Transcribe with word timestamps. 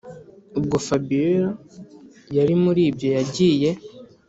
ubwo 0.57 0.75
fabiora 0.87 1.49
yarimuribyo 2.37 3.07
yagiye 3.17 3.69